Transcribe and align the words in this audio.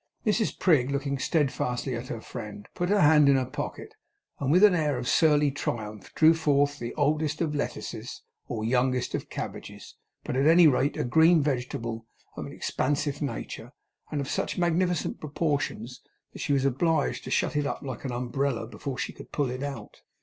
Mrs 0.25 0.57
Prig, 0.57 0.89
looking 0.89 1.19
steadfastly 1.19 1.95
at 1.95 2.07
her 2.07 2.21
friend, 2.21 2.67
put 2.73 2.89
her 2.89 3.01
hand 3.01 3.29
in 3.29 3.35
her 3.35 3.45
pocket, 3.45 3.93
and 4.39 4.51
with 4.51 4.63
an 4.63 4.73
air 4.73 4.97
of 4.97 5.07
surly 5.07 5.51
triumph 5.51 6.11
drew 6.15 6.33
forth 6.33 6.81
either 6.81 6.85
the 6.85 6.95
oldest 6.99 7.39
of 7.39 7.53
lettuces 7.53 8.23
or 8.47 8.65
youngest 8.65 9.13
of 9.13 9.29
cabbages, 9.29 9.93
but 10.23 10.35
at 10.35 10.47
any 10.47 10.65
rate, 10.67 10.97
a 10.97 11.03
green 11.03 11.43
vegetable 11.43 12.07
of 12.35 12.47
an 12.47 12.51
expansive 12.51 13.21
nature, 13.21 13.73
and 14.09 14.19
of 14.21 14.27
such 14.27 14.57
magnificent 14.57 15.19
proportions 15.19 16.01
that 16.33 16.39
she 16.39 16.51
was 16.51 16.65
obliged 16.65 17.23
to 17.23 17.29
shut 17.29 17.55
it 17.55 17.67
up 17.67 17.83
like 17.83 18.03
an 18.03 18.11
umbrella 18.11 18.65
before 18.65 18.97
she 18.97 19.13
could 19.13 19.31
pull 19.31 19.51
it 19.51 19.61
out. 19.61 20.01